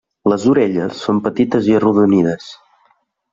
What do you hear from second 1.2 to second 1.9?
petites i